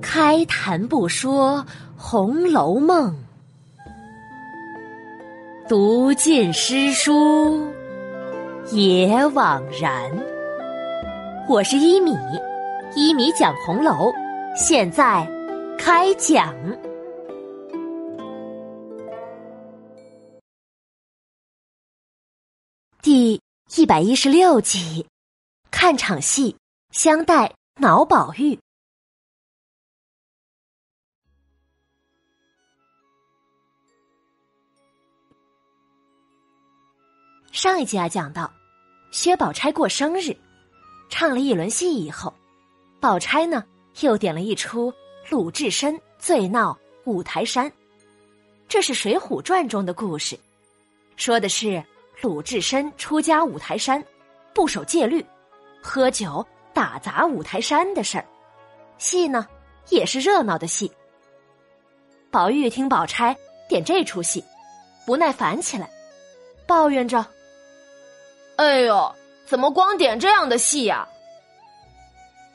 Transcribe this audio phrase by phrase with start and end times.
[0.00, 1.58] 开谈不说
[1.96, 3.14] 《红楼梦》，
[5.68, 7.68] 读尽诗书
[8.72, 10.10] 也枉然。
[11.48, 12.16] 我是一米，
[12.94, 14.12] 一米讲红楼，
[14.54, 15.26] 现在
[15.78, 16.54] 开讲。
[23.00, 23.40] 第
[23.76, 25.06] 一百一十六集，
[25.70, 26.56] 看场戏，
[26.90, 27.50] 相待
[27.80, 28.58] 脑宝玉。
[37.52, 38.52] 上一集啊，讲到
[39.12, 40.36] 薛宝钗过生日，
[41.08, 42.34] 唱了一轮戏以后，
[43.00, 43.64] 宝钗呢
[44.00, 44.92] 又点了一出
[45.30, 47.70] 鲁智深醉闹五台山。
[48.66, 50.36] 这是《水浒传》中的故事，
[51.14, 51.80] 说的是
[52.20, 54.04] 鲁智深出家五台山，
[54.52, 55.24] 不守戒律，
[55.80, 56.44] 喝酒
[56.78, 58.24] 打砸五台山的事儿。
[58.98, 59.48] 戏呢
[59.88, 60.92] 也是热闹的戏。
[62.30, 63.36] 宝玉听宝钗
[63.68, 64.44] 点这出戏，
[65.04, 65.90] 不耐烦起来，
[66.68, 67.26] 抱怨着。
[68.58, 69.12] 哎呦，
[69.44, 71.08] 怎么光点这样的戏呀？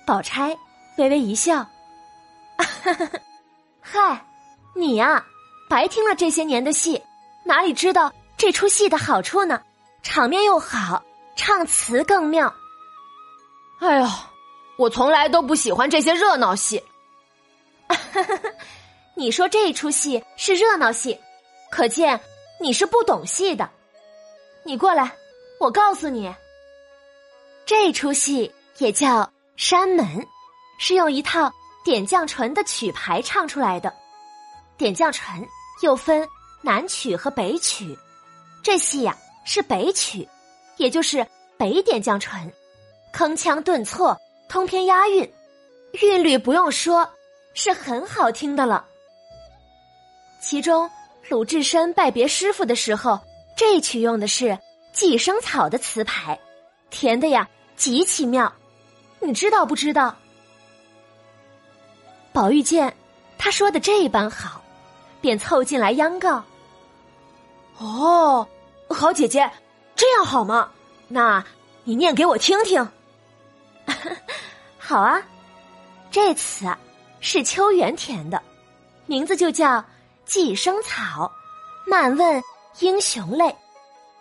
[0.05, 0.57] 宝钗
[0.97, 1.67] 微微一笑，
[3.81, 4.25] 嗨，
[4.73, 5.25] 你呀，
[5.69, 7.03] 白听了这些年的戏，
[7.43, 9.61] 哪里知道这出戏的好处呢？
[10.01, 11.03] 场面又好，
[11.35, 12.53] 唱词更妙。
[13.79, 14.07] 哎呦，
[14.77, 16.83] 我从来都不喜欢这些热闹戏。
[19.15, 21.19] 你说这出戏是热闹戏，
[21.71, 22.19] 可见
[22.59, 23.69] 你是不懂戏的。
[24.63, 25.11] 你过来。
[25.59, 26.33] 我告诉你，
[27.65, 29.21] 这出戏也叫
[29.55, 30.05] 《山门》，
[30.77, 31.49] 是用一套
[31.85, 33.93] 点绛唇的曲牌唱出来的。
[34.77, 35.47] 点绛唇
[35.81, 36.27] 又分
[36.61, 37.97] 南曲和北曲，
[38.61, 40.27] 这戏呀是北曲，
[40.75, 42.51] 也就是北点绛唇，
[43.13, 44.19] 铿锵顿挫，
[44.49, 45.31] 通篇押韵，
[46.01, 47.07] 韵律不用说，
[47.53, 48.85] 是很好听的了。
[50.41, 50.89] 其中
[51.29, 53.19] 鲁智深拜别师傅的时候，
[53.55, 54.57] 这曲用的是。
[54.91, 56.39] 寄生草的词牌，
[56.91, 58.53] 填的呀极其妙，
[59.19, 60.15] 你知道不知道？
[62.31, 62.95] 宝玉见
[63.35, 64.61] 他说的这般好，
[65.19, 66.43] 便凑近来央告
[67.79, 68.47] ：“哦，
[68.87, 69.49] 好姐姐，
[69.95, 70.71] 这样好吗？
[71.07, 71.43] 那
[71.85, 72.87] 你念给我听听。”
[74.77, 75.21] 好啊，
[76.11, 76.77] 这词啊
[77.19, 78.41] 是秋元填的，
[79.05, 79.77] 名字就叫
[80.25, 81.31] 《寄生草》，
[81.89, 82.43] 漫问
[82.79, 83.55] 英雄泪。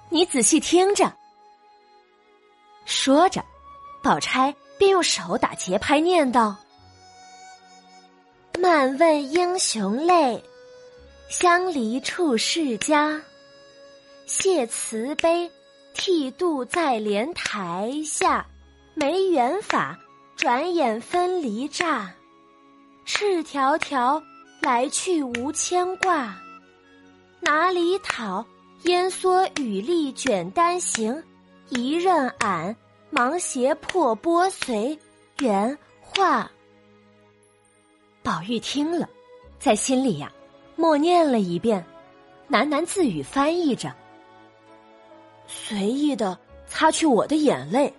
[0.09, 1.13] 你仔细听着。
[2.85, 3.45] 说着，
[4.03, 6.57] 宝钗便用手打节拍念道
[8.59, 10.43] ：“漫问英雄泪，
[11.29, 13.21] 相离处世家。
[14.27, 15.51] 谢慈悲，
[15.95, 18.47] 剃度在莲台下。
[18.95, 19.99] 没缘法，
[20.37, 22.13] 转眼分离乍。
[23.05, 24.23] 赤条条，
[24.61, 26.37] 来去无牵挂。
[27.41, 28.45] 哪里讨？”
[28.83, 31.23] 烟蓑雨笠卷单行，
[31.69, 32.75] 一任俺
[33.11, 34.99] 忙携破钵随
[35.39, 36.51] 原话。
[38.25, 39.09] 宝玉听了，
[39.61, 40.33] 在心里呀，
[40.75, 41.85] 默念了一遍，
[42.51, 43.95] 喃喃自语翻译着，
[45.47, 46.37] 随意的
[46.67, 47.95] 擦去我的眼泪，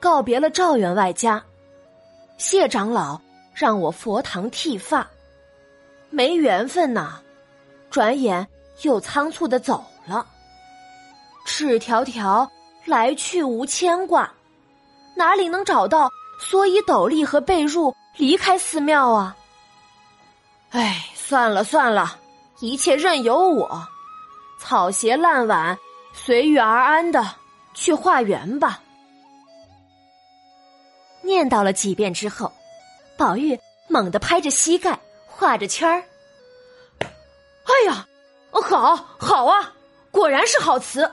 [0.00, 1.42] 告别了赵员外家。
[2.38, 3.20] 谢长老
[3.54, 5.06] 让我佛堂剃发，
[6.08, 7.20] 没缘分呐，
[7.90, 8.48] 转眼
[8.82, 9.84] 又仓促的走。
[10.06, 10.26] 了，
[11.44, 12.50] 赤条条
[12.86, 14.32] 来去无牵挂，
[15.14, 16.10] 哪里能找到
[16.40, 19.36] 蓑衣斗笠和被褥离开寺庙啊？
[20.70, 22.18] 哎，算了算了，
[22.60, 23.86] 一切任由我，
[24.58, 25.78] 草鞋烂碗，
[26.12, 27.24] 随遇而安的
[27.74, 28.80] 去化缘吧。
[31.22, 32.52] 念叨了几遍之后，
[33.16, 33.58] 宝玉
[33.88, 36.04] 猛地拍着膝盖，画着圈儿。
[37.00, 38.06] 哎呀，
[38.50, 39.72] 好，好啊！
[40.10, 41.12] 果然是好词，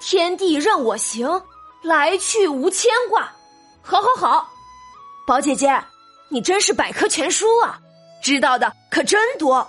[0.00, 1.42] 天地任我行，
[1.82, 3.32] 来去无牵挂。
[3.82, 4.50] 好，好，好，
[5.26, 5.82] 宝姐姐，
[6.28, 7.80] 你真是百科全书啊，
[8.22, 9.66] 知道的可真多。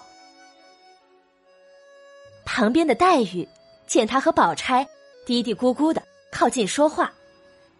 [2.45, 3.47] 旁边的黛玉
[3.85, 4.88] 见他和宝钗
[5.25, 6.01] 嘀嘀咕咕的
[6.31, 7.12] 靠近说话，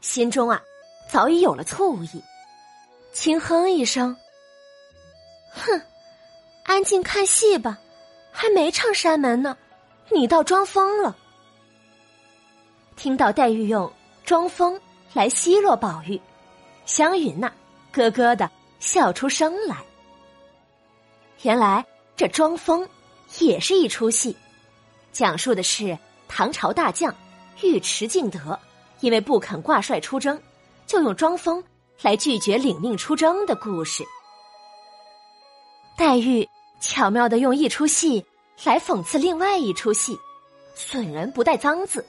[0.02, 0.62] 心中啊
[1.08, 2.24] 早已有了醋意，
[3.14, 4.16] 轻哼一声
[5.54, 5.82] ：“哼，
[6.64, 7.78] 安静看戏吧，
[8.32, 9.58] 还没唱山门呢。”
[10.10, 11.14] 你倒装疯了！
[12.96, 13.92] 听到黛玉用
[14.24, 14.80] 装疯
[15.12, 16.18] 来奚落宝玉，
[16.86, 17.52] 湘云呐
[17.92, 18.50] 咯咯的
[18.80, 19.76] 笑出声来。
[21.42, 22.88] 原来这装疯
[23.40, 24.34] 也是一出戏，
[25.12, 25.98] 讲述的是
[26.30, 27.14] 唐朝大将
[27.62, 28.58] 尉迟敬德，
[29.02, 30.42] 因为不肯挂帅出征，
[30.88, 31.64] 就用装疯
[32.02, 34.04] 来拒绝领命出征的故事。
[35.98, 36.48] 黛玉
[36.80, 38.26] 巧妙的用一出戏
[38.64, 40.18] 来讽刺另外一出戏，
[40.76, 42.06] 损人不带脏字，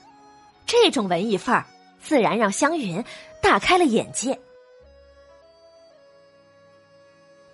[0.66, 1.66] 这种文艺范儿
[2.02, 3.04] 自然让湘云
[3.42, 4.38] 大开了眼界。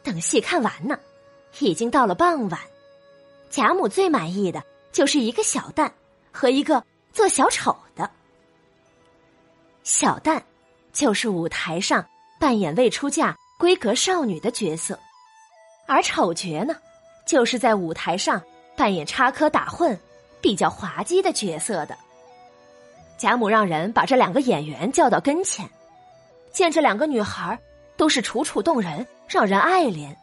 [0.02, 0.98] 等戏看完呢，
[1.60, 2.60] 已经到了傍晚，
[3.48, 4.62] 贾母最满意的
[4.92, 5.90] 就是一个小旦
[6.30, 8.10] 和一个做小丑的。
[9.82, 10.42] 小旦
[10.94, 12.02] 就是舞台上
[12.38, 14.98] 扮演未出嫁闺阁少女的角色，
[15.86, 16.74] 而丑角呢，
[17.26, 18.40] 就是在舞台上
[18.76, 19.98] 扮演插科打诨、
[20.40, 21.98] 比较滑稽的角色的。
[23.18, 25.68] 贾母让人把这两个演员叫到跟前，
[26.52, 27.58] 见这两个女孩
[27.96, 30.14] 都是楚楚动人，让人爱怜，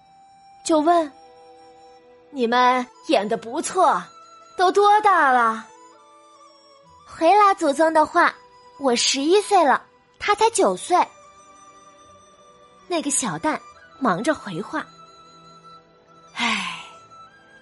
[0.65, 1.11] 就问
[2.31, 4.01] ：“你们演的不错，
[4.57, 5.67] 都多大了？”
[7.05, 8.33] 回答祖宗的话。
[8.79, 9.83] 我十一岁了，
[10.21, 10.95] 他才九岁。
[12.87, 13.59] 那个小蛋
[13.99, 14.85] 忙着回话
[16.37, 16.79] ：“唉，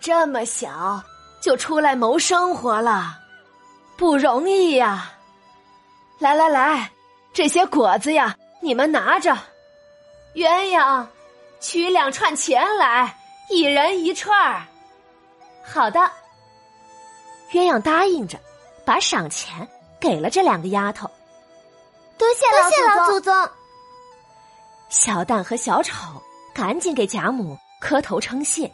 [0.02, 1.02] 这么小
[1.42, 3.18] 就出来谋生活了，
[3.96, 5.14] 不容易呀！
[6.20, 6.92] 来来来，
[7.32, 9.32] 这些果子呀，你们拿着。
[10.36, 11.08] 鸳鸯，
[11.62, 13.18] 取两串钱来，
[13.50, 14.64] 一人一串儿。
[15.64, 16.00] 好的。”
[17.52, 18.38] 鸳鸯答应着，
[18.84, 19.66] 把赏钱。
[20.00, 21.12] 给了这两个丫头，
[22.20, 22.46] 多谢
[22.86, 23.34] 老祖宗。
[24.90, 26.22] 小旦和小丑
[26.54, 28.70] 赶紧给贾母磕头称谢。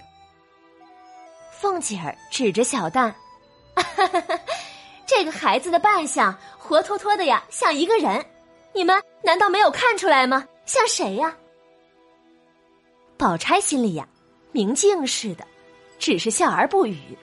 [1.52, 3.14] 凤姐儿指着小旦，
[5.06, 8.26] 这个孩子的扮相活脱脱的呀，像一个人。
[8.74, 10.46] 你们难道没有看出来吗？
[10.66, 11.38] 像谁呀？
[13.16, 14.08] 宝钗心里呀，
[14.52, 15.46] 明镜似的，
[16.00, 17.18] 只是笑而不语。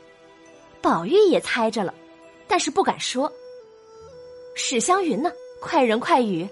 [0.80, 1.92] 宝玉也猜着了，
[2.46, 3.30] 但是不敢说。
[4.54, 5.30] 史湘云呢？
[5.62, 6.46] 快人快语，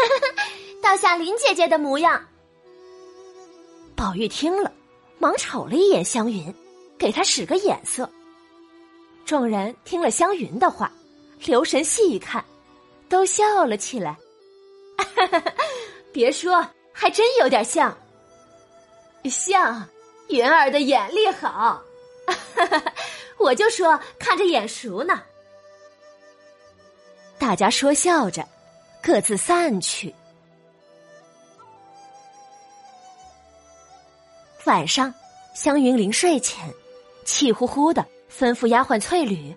[0.82, 2.26] 倒像林姐姐的模样。
[3.94, 4.72] 宝玉听了，
[5.18, 6.52] 忙瞅了一眼湘云，
[6.98, 8.10] 给她使个眼色。
[9.26, 10.90] 众人听了湘云的话，
[11.44, 12.42] 留神细一看，
[13.08, 14.16] 都笑了起来。
[16.10, 17.96] 别说，还真有点像，
[19.24, 19.86] 像
[20.28, 21.82] 云儿的眼力好。
[23.38, 25.22] 我就说看着眼熟呢。
[27.40, 28.46] 大家说笑着，
[29.02, 30.14] 各自散去。
[34.66, 35.12] 晚上，
[35.54, 36.68] 湘云临睡前，
[37.24, 39.56] 气呼呼的吩咐丫鬟翠缕：“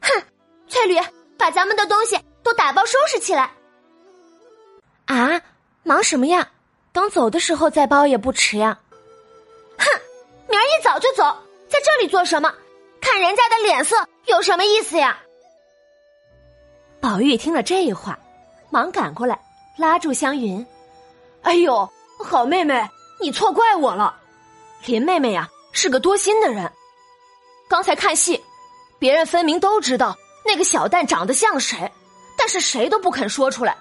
[0.00, 0.22] 哼，
[0.68, 0.96] 翠缕，
[1.36, 3.50] 把咱们的东西都打包收拾起来。”
[5.06, 5.42] 啊，
[5.82, 6.48] 忙什么呀？
[6.92, 8.78] 等走的时候再包也不迟呀。
[9.76, 9.86] 哼，
[10.48, 11.36] 明儿一早就走，
[11.68, 12.54] 在这里做什么？
[13.00, 15.20] 看人家的脸色有什么意思呀？
[17.00, 18.18] 宝玉听了这话，
[18.70, 19.40] 忙赶过来
[19.76, 20.66] 拉住湘云
[21.42, 22.88] ：“哎呦，好妹妹，
[23.20, 24.16] 你错怪我了。
[24.84, 26.70] 林妹妹呀，是个多心的人。
[27.68, 28.42] 刚才看戏，
[28.98, 31.90] 别人分明都知道那个小旦长得像谁，
[32.36, 33.76] 但是谁都不肯说出来，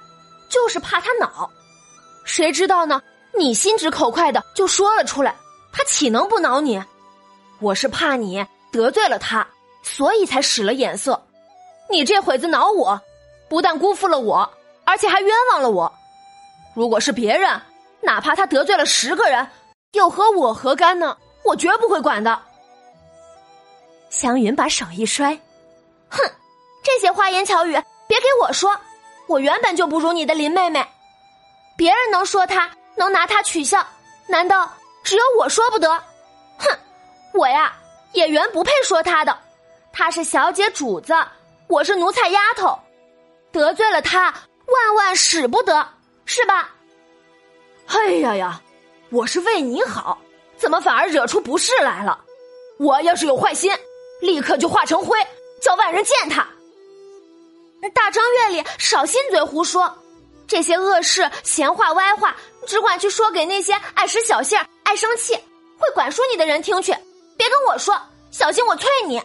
[0.50, 1.50] 就是怕他恼。
[2.24, 3.02] 谁知道呢？
[3.38, 5.36] 你心直口快的就说了出来，
[5.72, 6.84] 他岂能不恼你？
[7.60, 9.48] 我是怕你得罪了他，
[9.82, 11.24] 所以才使了眼色。
[11.90, 13.02] 你这会子恼我。”
[13.50, 14.52] 不但辜负了我，
[14.86, 15.94] 而且还冤枉了我。
[16.74, 17.62] 如果是别人，
[18.02, 19.48] 哪怕他得罪了十个人，
[19.94, 21.18] 又和我何干呢？
[21.44, 22.42] 我绝不会管的。
[24.10, 25.40] 湘云把手一摔，
[26.10, 26.20] 哼，
[26.84, 27.72] 这些花言巧语
[28.08, 28.78] 别给我说。
[29.28, 30.88] 我原本就不如你的林妹妹，
[31.76, 33.86] 别人能说她，能拿她取笑，
[34.28, 34.72] 难道
[35.04, 35.90] 只有我说不得？
[36.58, 36.80] 哼，
[37.34, 37.74] 我呀
[38.14, 39.38] 也原不配说她的。
[39.92, 41.14] 她是小姐主子，
[41.68, 42.80] 我是奴才丫头。
[43.58, 44.34] 得罪了他，
[44.68, 45.88] 万万使不得，
[46.26, 46.74] 是吧？
[47.88, 48.62] 哎呀呀，
[49.10, 50.18] 我是为你好，
[50.58, 52.24] 怎么反而惹出不是来了？
[52.78, 53.72] 我要是有坏心，
[54.22, 55.18] 立刻就化成灰，
[55.62, 56.48] 叫万人见他。
[57.94, 59.92] 大张院里少心嘴胡说，
[60.48, 62.36] 这些恶事、闲话、歪话，
[62.66, 65.34] 只管去说给那些爱使小性、爱生气、
[65.78, 66.92] 会管说你的人听去，
[67.38, 68.00] 别跟我说，
[68.32, 69.22] 小心我啐你。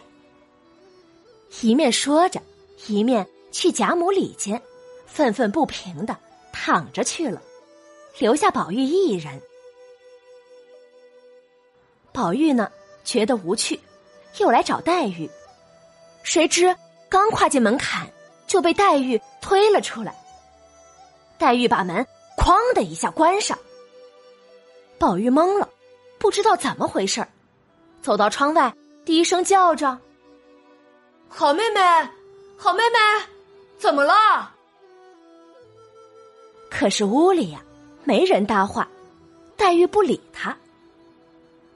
[1.61, 2.41] 一面说着，
[2.87, 3.27] 一面。
[3.53, 4.61] 去贾母里间，
[5.05, 6.17] 愤愤不平的
[6.51, 7.39] 躺着去了，
[8.17, 9.39] 留下宝玉一人。
[12.11, 12.69] 宝玉呢，
[13.03, 13.79] 觉得无趣，
[14.39, 15.29] 又来找黛玉，
[16.23, 16.75] 谁知
[17.07, 18.11] 刚跨进门槛，
[18.47, 20.15] 就被黛玉推了出来。
[21.37, 22.05] 黛玉把门
[22.35, 23.57] “哐”的一下关上，
[24.97, 25.69] 宝玉懵了，
[26.17, 27.25] 不知道怎么回事
[28.01, 28.73] 走到窗外，
[29.05, 29.97] 低声叫着
[31.29, 31.79] ：“好妹妹，
[32.57, 33.25] 好妹妹。”
[33.83, 34.49] 怎么了？
[36.71, 37.61] 可是屋里呀，
[38.05, 38.87] 没人搭话，
[39.57, 40.57] 黛玉不理他。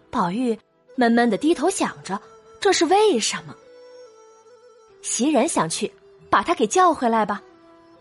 [0.10, 0.58] 宝玉
[0.96, 2.18] 闷闷的低头想着，
[2.62, 3.54] 这是为什么？
[5.02, 5.92] 袭人想去
[6.30, 7.44] 把他给叫回来吧，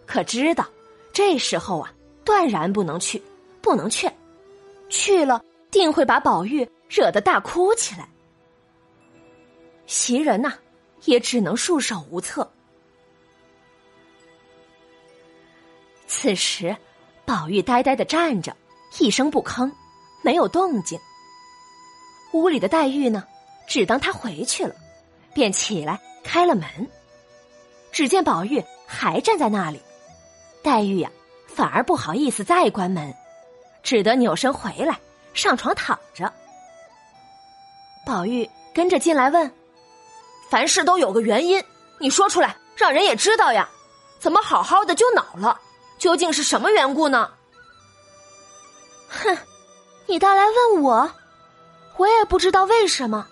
[0.07, 0.65] 可知道
[1.13, 1.93] 这时候啊，
[2.25, 3.21] 断然不能去，
[3.61, 4.17] 不能劝，
[4.89, 8.09] 去了定会把宝玉惹得大哭起来。
[9.87, 10.53] 袭人呐，
[11.07, 12.49] 也只能束手无策。
[16.27, 16.77] 此时，
[17.25, 18.53] 宝玉呆呆的站着，
[18.99, 19.71] 一声不吭，
[20.23, 20.99] 没有动静。
[22.33, 23.23] 屋里的黛玉呢，
[23.69, 24.75] 只当他回去了，
[25.33, 26.65] 便起来开了门。
[27.93, 29.81] 只见宝玉还站在那里，
[30.65, 31.09] 黛玉呀，
[31.47, 33.15] 反而不好意思再关门，
[33.85, 34.99] 只得扭身回来
[35.33, 36.33] 上床躺着。
[38.05, 39.49] 宝玉跟着进来问
[40.51, 41.63] ：“凡事都有个原因，
[42.01, 43.69] 你说出来，让人也知道呀。
[44.19, 45.61] 怎么好好的就恼了？
[45.99, 47.31] 究竟是什么缘故呢？”
[49.09, 49.37] 哼，
[50.07, 51.11] 你倒来问我。
[51.97, 53.27] 我也不知道为什么，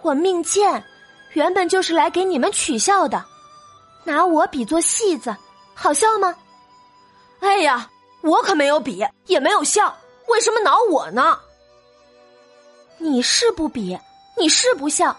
[0.00, 0.84] 我命贱，
[1.34, 3.24] 原本就是来给你们取笑的，
[4.02, 5.36] 拿我比作戏子，
[5.72, 6.34] 好笑吗？
[7.38, 7.88] 哎呀，
[8.22, 11.38] 我可没有比，也没有笑，为什么恼我呢？
[12.98, 13.96] 你是不比，
[14.36, 15.16] 你是不笑，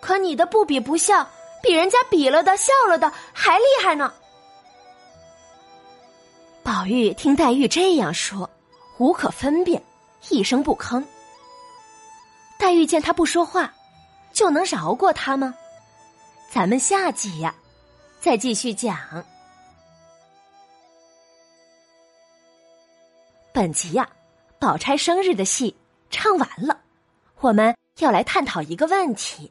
[0.00, 1.26] 可你的不比不笑，
[1.62, 4.12] 比人家比了的笑了的还厉害呢。
[6.68, 8.50] 宝玉听黛玉这样说，
[8.98, 9.82] 无可分辨，
[10.28, 11.02] 一声不吭。
[12.58, 13.72] 黛玉见他不说话，
[14.34, 15.54] 就能饶过他吗？
[16.50, 17.54] 咱们下集呀，
[18.20, 18.98] 再继续讲。
[23.54, 24.06] 本集呀，
[24.58, 25.74] 宝钗生日的戏
[26.10, 26.78] 唱完了，
[27.40, 29.50] 我们要来探讨一个问题，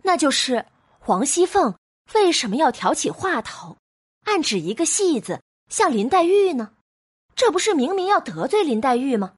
[0.00, 0.64] 那就是
[1.06, 1.74] 王熙凤
[2.14, 3.76] 为什么要挑起话头，
[4.26, 6.72] 暗指一个戏子像林黛玉呢？
[7.34, 9.34] 这不是明明要得罪林黛玉吗？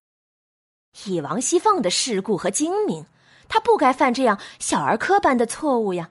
[1.04, 3.06] 以王熙凤的世故和精明，
[3.48, 6.10] 她不该犯这样小儿科般的错误呀。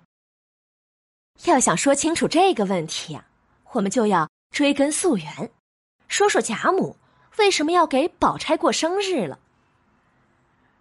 [1.46, 3.26] 要想说清楚这个问题啊，
[3.72, 5.52] 我们就要追根溯源，
[6.08, 6.96] 说说贾母
[7.38, 9.40] 为什么要给宝钗过生日了。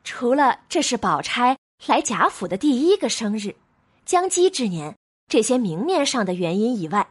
[0.05, 1.57] 除了这是宝钗
[1.87, 3.57] 来贾府的第一个生日，
[4.05, 4.97] 将笄之年
[5.29, 7.11] 这些明面上的原因以外，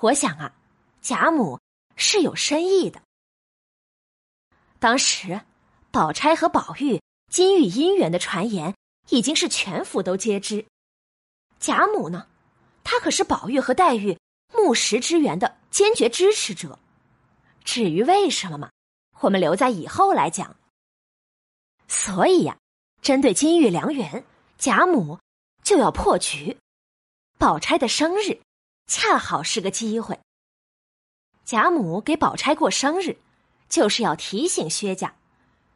[0.00, 0.54] 我想啊，
[1.00, 1.60] 贾母
[1.96, 3.02] 是有深意的。
[4.78, 5.40] 当时。
[5.90, 7.02] 宝钗和宝玉
[7.32, 8.74] 金玉姻缘的传言
[9.08, 10.66] 已经是全府都皆知，
[11.58, 12.28] 贾母呢，
[12.84, 14.18] 她可是宝玉和黛玉
[14.52, 16.78] 木石之缘的坚决支持者。
[17.64, 18.70] 至于为什么嘛，
[19.20, 20.54] 我们留在以后来讲。
[21.88, 22.58] 所以呀，
[23.00, 24.24] 针对金玉良缘，
[24.58, 25.18] 贾母
[25.64, 26.58] 就要破局。
[27.38, 28.42] 宝钗的生日
[28.86, 30.20] 恰好是个机会。
[31.48, 33.16] 贾母给宝钗过生日，
[33.70, 35.14] 就是要提醒薛家。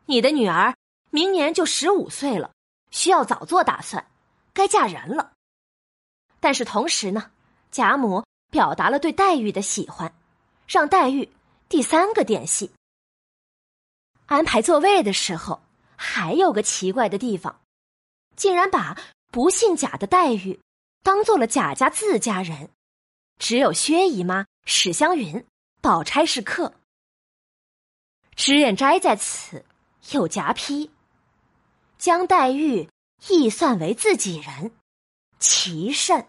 [0.04, 0.76] 你的女儿
[1.08, 2.52] 明年就十五岁了，
[2.90, 4.06] 需要早做打算，
[4.52, 5.32] 该嫁人了。
[6.40, 7.30] 但是同时呢，
[7.70, 10.14] 贾母表达了对黛玉的喜欢，
[10.68, 11.26] 让黛玉
[11.70, 12.70] 第三个点戏。
[14.26, 15.62] 安排座位的时候，
[15.96, 17.62] 还有个奇怪的地方，
[18.36, 19.00] 竟然把
[19.30, 20.60] 不姓贾的黛玉
[21.02, 22.68] 当做了贾家自家人，
[23.38, 25.42] 只有薛姨妈、史湘云、
[25.82, 26.72] 宝钗是客。
[28.36, 29.64] 脂砚斋在此。
[30.10, 30.90] 有夹批，
[31.96, 32.88] 将黛玉
[33.28, 34.72] 亦算为自己人，
[35.38, 36.26] 其甚？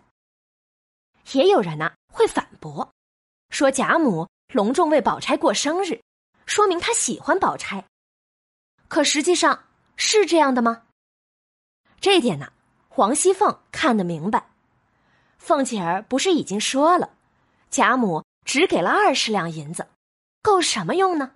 [1.31, 2.93] 也有人呐会反驳，
[3.49, 6.03] 说贾母隆重为宝钗过生日，
[6.45, 7.83] 说明她喜欢宝钗。
[8.87, 10.83] 可实际上是这样的吗？
[11.99, 12.53] 这一点呢，
[12.95, 14.51] 王熙凤看得明白。
[15.39, 17.17] 凤姐儿不是已经说了，
[17.71, 19.87] 贾母只给了二十两银子，
[20.41, 21.31] 够什么用呢？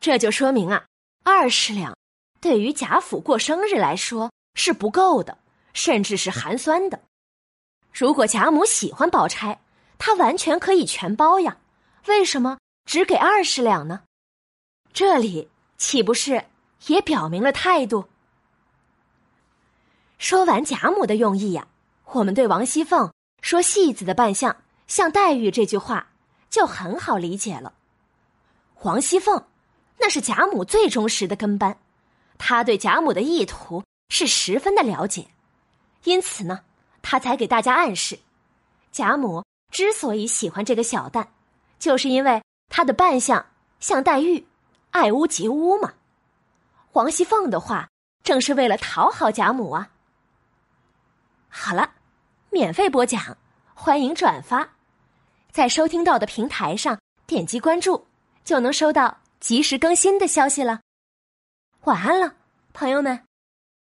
[0.00, 0.86] 这就说明啊。
[1.22, 1.96] 二十两，
[2.40, 5.38] 对于贾府过生日来说是不够的，
[5.72, 7.00] 甚至是寒酸的。
[7.92, 9.60] 如果贾母喜欢宝钗，
[9.98, 11.56] 她完全可以全包呀。
[12.06, 14.02] 为什么只给二十两呢？
[14.92, 15.48] 这里
[15.78, 16.44] 岂不是
[16.86, 18.08] 也表明了态度？
[20.18, 21.66] 说完贾母的用意呀，
[22.04, 26.08] 我们对王熙凤说戏子的扮相像黛玉这句话
[26.50, 27.72] 就很好理解了。
[28.82, 29.44] 王熙凤。
[29.96, 31.78] 那是贾母最忠实的跟班，
[32.36, 35.28] 他对贾母的意图是十分的了解，
[36.02, 36.62] 因此呢，
[37.00, 38.18] 他才给大家暗示，
[38.90, 41.28] 贾母之所以喜欢这个小旦，
[41.78, 43.46] 就是因为她的扮相
[43.78, 44.44] 像黛玉，
[44.90, 45.94] 爱屋及乌嘛。
[46.92, 47.88] 王熙凤的话
[48.24, 49.90] 正是为了讨好贾母啊。
[51.48, 51.92] 好了，
[52.50, 53.38] 免费播讲，
[53.74, 54.73] 欢迎转发，
[55.54, 58.04] 在收听到的平台上点击关注
[58.44, 60.80] 就能收到及时更新的消息了。
[61.84, 62.34] 晚安了
[62.72, 63.33] 朋友们。